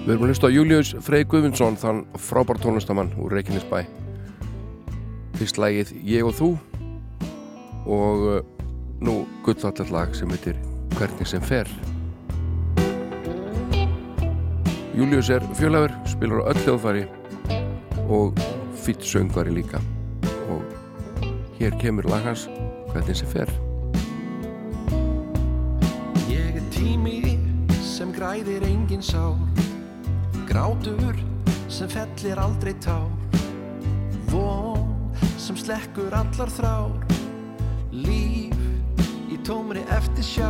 [0.10, 3.84] Við erum að hlusta á Július Frey Guðmundsson, þann frábær tónlistamann úr Reykjanesbæ.
[5.38, 6.48] Fyrst lagið Ég og þú
[7.86, 8.40] og uh,
[9.06, 9.14] nú
[9.46, 10.58] gullallet lag sem heitir
[10.96, 11.70] Hvernig sem fer.
[14.98, 17.06] Július er fjölaður, spilar á öll hljóðfæri
[18.10, 18.44] og
[18.82, 19.78] fýtt söngvari líka.
[20.50, 20.66] Og
[21.62, 22.50] hér kemur lag hans
[22.96, 23.54] Hvernig sem fer.
[26.34, 27.38] Ég er tími
[27.86, 29.38] sem græðir engin sár
[30.50, 31.16] Grátur
[31.68, 33.10] sem fellir aldrei tár
[34.30, 37.06] Von sem slekkur allar þrár.
[37.94, 38.58] Líf
[39.30, 40.50] í tómri eftir sjá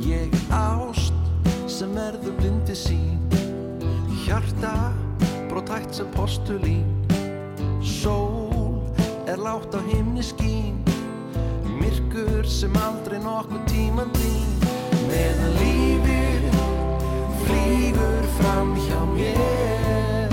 [0.00, 1.12] Ég er ást
[1.68, 3.20] sem verður blindi sín.
[4.24, 4.72] Hjarta
[5.52, 6.88] brotætt sem postulín.
[7.84, 8.88] Sól
[9.28, 10.80] er látt á himni skín.
[11.76, 14.48] Myrkur sem aldrei nokkuð tíman dýn
[15.08, 16.39] Meðan lífið
[17.50, 20.30] flýgur fram hjá mér.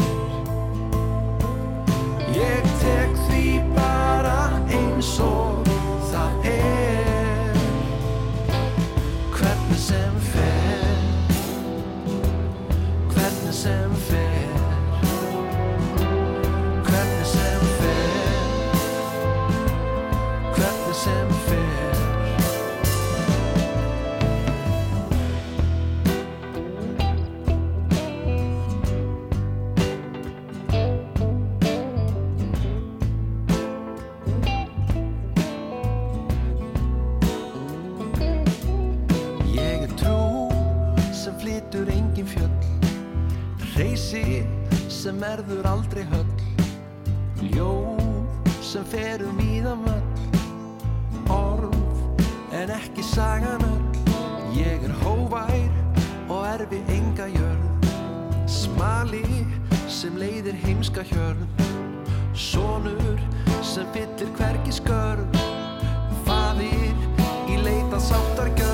[2.37, 5.56] Ég tek því bara eins og
[45.17, 46.33] sem verður aldrei höll.
[47.41, 48.01] Ljóð
[48.61, 50.03] sem fer um víðan völl.
[51.33, 53.87] Orð en ekki sagan öll.
[54.53, 55.73] Ég er hóvær
[56.29, 57.89] og erfi enga jörð.
[58.45, 59.23] Smali
[59.89, 61.65] sem leiðir heimska hjörð.
[62.37, 63.17] Sonur
[63.65, 65.41] sem fyllir hvergi skörð.
[66.27, 66.93] Faðir
[67.49, 68.66] í leita sáttargjörð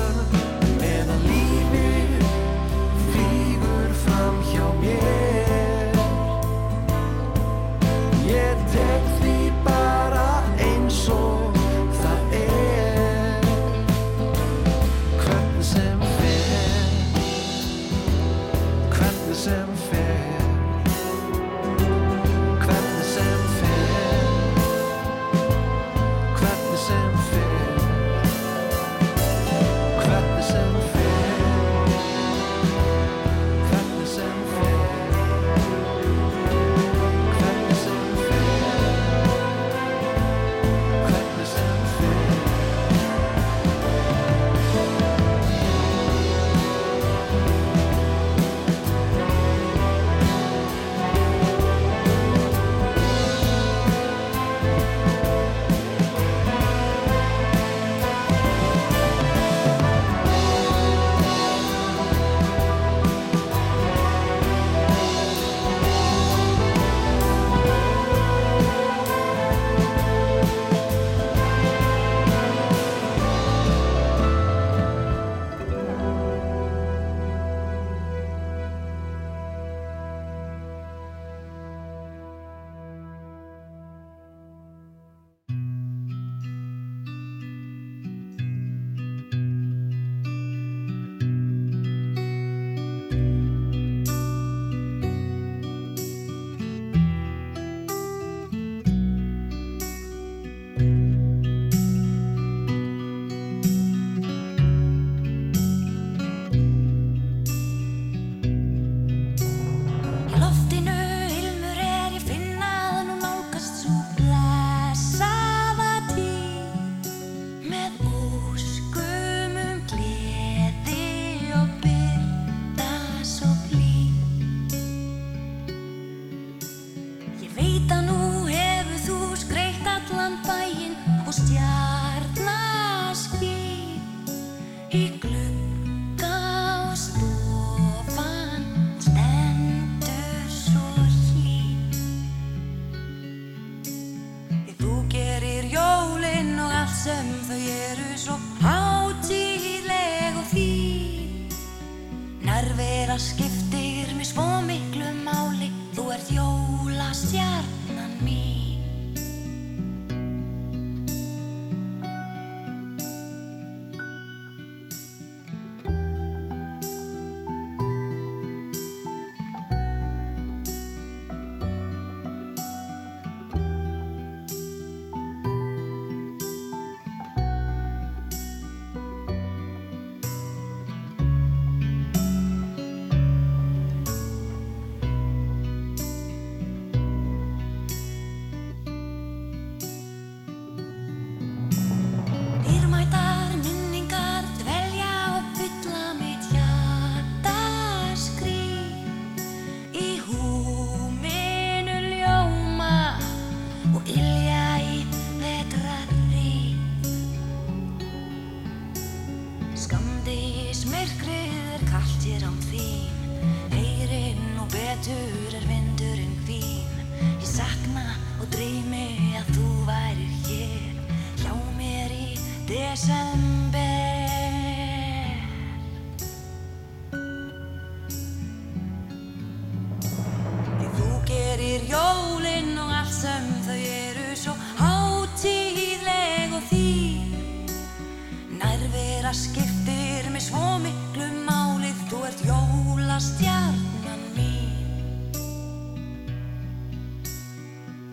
[239.34, 245.34] Nærvera skiptir mig svo miklu málið Þú ert jólastjarnan mín.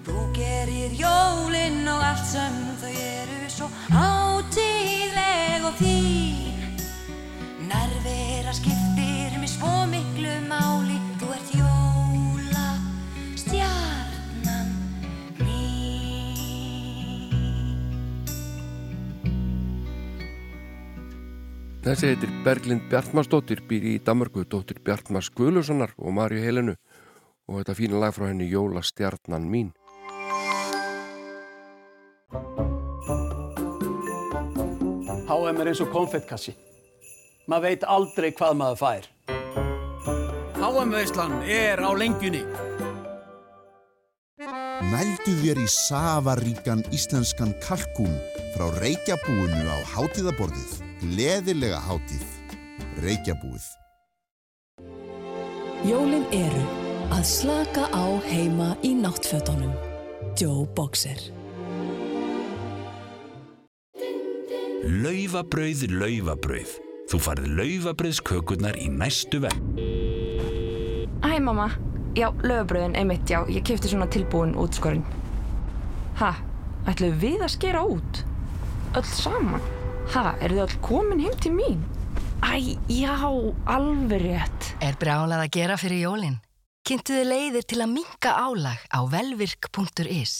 [0.01, 6.57] Þú gerir jólin og allt sem þau eru svo hátíðleg og þín
[7.69, 10.90] Nærvera skiptir mig svo miklu máli
[21.91, 26.75] Þessi heitir Berglind Bjartmarsdóttir, býr í Danmarku, dóttir Bjartmars Guðlussonar og Marju Helenu
[27.51, 29.73] og þetta fína lag frá henni Jóla stjarnan mín.
[35.27, 36.53] HM er eins og konfettkassi.
[37.51, 39.09] Maður veit aldrei hvað maður fær.
[40.61, 42.45] HM-veislan er á lengjunni.
[44.93, 48.15] Nældu þér í safaríkan íslenskan kalkún
[48.55, 50.90] frá Reykjabúinu á hátíðaborðið.
[51.01, 52.25] Gleðilega hátíð.
[53.01, 53.63] Reykjabúið.
[55.81, 56.61] Jólin eru
[57.09, 59.73] að slaka á heima í náttfötunum.
[60.37, 61.17] Joe Boxer.
[65.01, 66.77] Laufabrauð, laufabrauð.
[67.09, 69.81] Þú farið laufabrauðskökurnar í næstu verð.
[71.25, 71.71] Hæ mamma,
[72.13, 75.05] já, lögabröðin, einmitt, já, ég kefti svona tilbúin útskorinn.
[76.21, 76.35] Ha,
[76.85, 78.25] ætluðu við að skera út?
[78.93, 79.80] Öll saman?
[80.11, 81.83] Ha, eru þið öll komin heim til mín?
[82.43, 83.15] Æ, já,
[83.69, 84.71] alveg rétt.
[84.83, 86.39] Er brálað að gera fyrir jólin?
[86.83, 90.33] Kynntu þið leiðir til að minka álag á velvirk.is.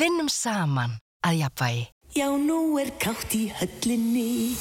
[0.00, 1.82] Vinnum saman að jafnvægi.
[2.12, 4.52] Já, nú er kátt í höllinni.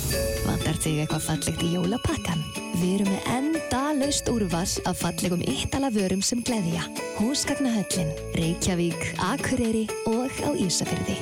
[0.43, 2.43] Vandar þig eitthvað fallegt í jólapakkan?
[2.79, 6.87] Við erum með enda laust úrvars af fallegum yttala vörum sem gleðja.
[7.19, 11.19] Húsgagnahöllin, Reykjavík, Akureyri og á Ísafyrði.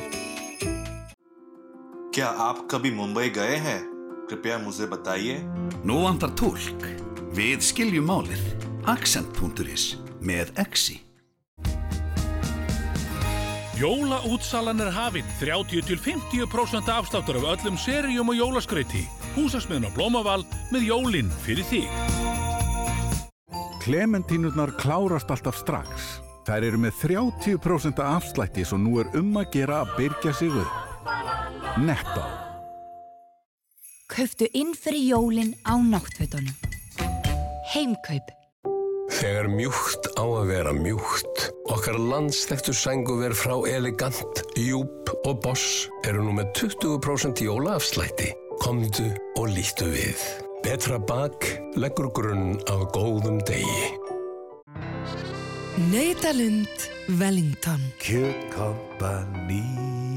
[2.18, 3.80] क्या आप कभी मुंबई गए हैं
[4.30, 5.38] कृपया मुझे बताइए
[5.84, 6.84] Nú vantar tólk.
[7.36, 8.40] Við skiljum málið.
[8.88, 10.94] Accent.is með exi.
[13.76, 19.02] Jólaútsalan er hafinn, 30-50% afsláttur af öllum seríum og jólaskrauti.
[19.34, 21.90] Húsasmiðun á Blómaval með jólinn fyrir þig.
[23.84, 26.14] Klementínurnar klárast alltaf strax.
[26.48, 31.37] Þær eru með 30% afslætti svo nú er um að gera að byrja sig upp.
[31.79, 32.23] Netto.
[34.11, 36.55] Kauftu inn fyrir jólin á náttfötunum.
[37.71, 38.33] Heimkaup.
[39.15, 41.45] Þegar mjúkt á að vera mjúkt.
[41.71, 48.33] Okkar landstektu sænguver frá Elegant, Júp og Boss eru nú með 20% jólaafslætti.
[48.59, 49.07] Komdu
[49.39, 50.19] og lítu við.
[50.65, 51.47] Betra bak
[51.79, 53.93] leggur grunn af góðum degi.
[55.93, 57.87] Nautalund Wellington.
[58.03, 60.08] Kjötkompani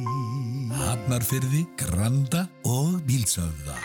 [0.82, 3.76] Hafnarfyrði, Granda og Bílsöfða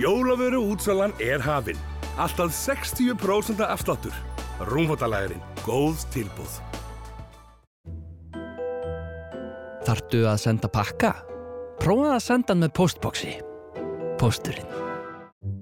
[0.00, 1.78] Jólavöru útsalan er hafinn.
[2.20, 4.14] Alltaf 60% afsláttur.
[4.68, 5.42] Rúmfattalæðurinn.
[5.64, 6.58] Góð tilbúð.
[9.88, 11.14] Þartu að senda pakka?
[11.80, 13.34] Prófaðu að senda hann með postboxi.
[14.20, 14.68] Pósturinn.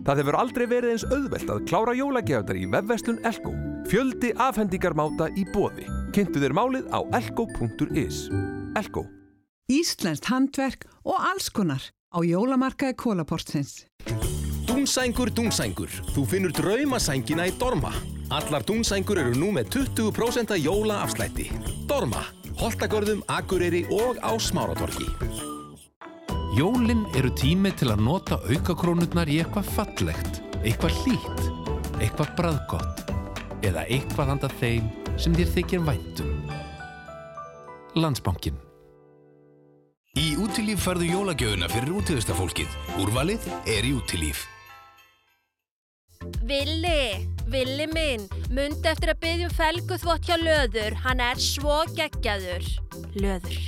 [0.06, 3.54] Það hefur aldrei verið eins auðvelt að klára jólagjafnar í vefverslun Elko.
[3.88, 5.86] Fjöldi afhendingarmáta í bóði.
[6.16, 8.26] Kynntu þér málið á elko.is.
[8.78, 9.06] Elko.
[9.68, 13.84] Íslenskt handverk og alls konar á jólamarkaði Kólaportsins.
[14.64, 15.92] Dúnsængur, dúnsængur.
[16.14, 17.90] Þú finnur draumasængina í Dorma.
[18.32, 21.50] Allar dúnsængur eru nú með 20% jóla afslætti.
[21.84, 22.24] Dorma.
[22.56, 25.04] Holtagörðum, Akureyri og á Smáratorki.
[26.56, 31.42] Jólin eru tími til að nota aukakrónurnar í eitthvað fallegt, eitthvað hlýtt,
[32.00, 33.04] eitthvað bræðgott
[33.68, 34.88] eða eitthvað handa þeim
[35.20, 36.32] sem þér þykir væntum.
[38.00, 38.56] Landsbankin.
[40.18, 42.72] Í útilíf farðu jólagjöfuna fyrir útíðustafólkið.
[42.98, 44.40] Úrvalið er í útilíf.
[46.48, 52.66] Villi, Villi minn, mundi eftir að byggja um felguþvott hjá Löður, hann er svo geggjaður.
[53.14, 53.60] Löður.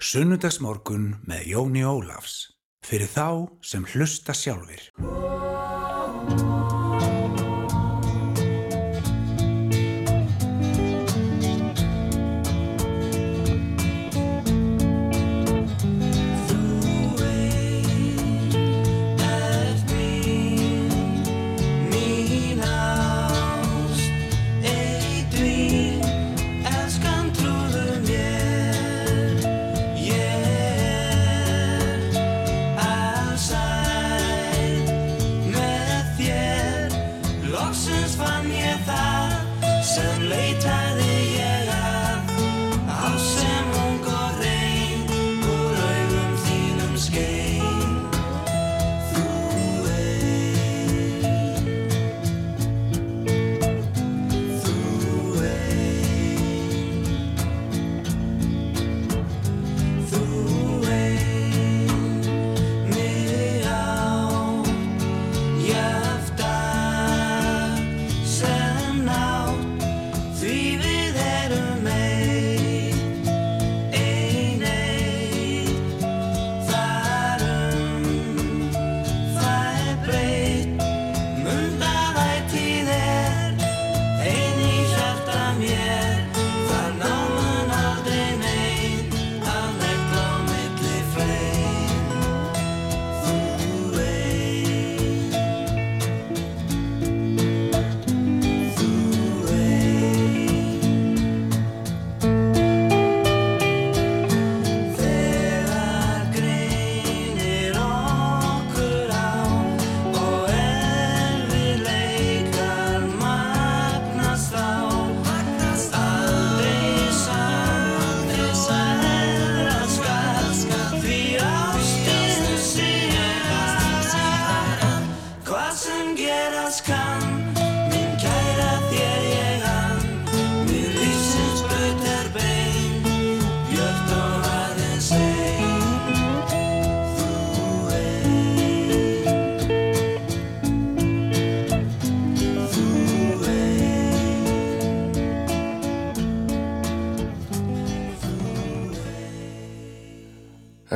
[0.00, 2.38] Sunnudagsmorgun með Jóni Ólafs.
[2.80, 3.28] Fyrir þá
[3.60, 4.88] sem hlusta sjálfir.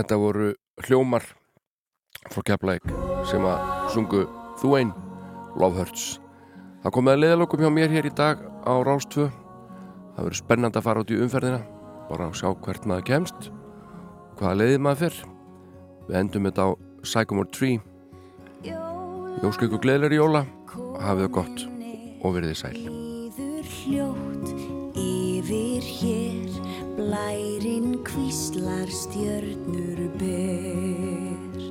[0.04, 0.50] Þetta voru
[0.84, 1.24] hljómar
[2.28, 2.82] frá Keflæk
[3.24, 3.60] sem að
[3.94, 4.26] sungu
[4.60, 4.90] Þú einn,
[5.56, 6.20] Love Hurts.
[6.82, 9.30] Það komið að leiðalokum hjá mér hér í dag á Rástvö.
[10.12, 11.62] Það verður spennand að fara út í umferðina,
[12.10, 13.48] bara að sjá hvert maður kemst,
[14.36, 15.18] hvaða leiðið maður fyrr.
[16.10, 16.70] Við endum þetta á
[17.14, 17.80] Sycamore Tree.
[19.40, 20.44] Jósk ykkur gleðilegri jóla,
[21.00, 21.64] hafið það gott
[22.20, 22.76] og verðið sæl.
[26.96, 31.62] Blærinn kvíslar stjörnur ber.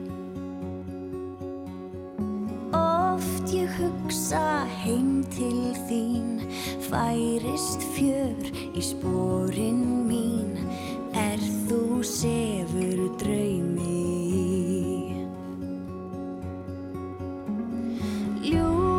[2.75, 6.43] Oft ég hugsa heim til þín
[6.89, 10.59] Færist fjör í spórin mín.
[11.15, 11.39] Er
[11.69, 14.03] þú sefur draumi
[18.43, 18.92] Ljó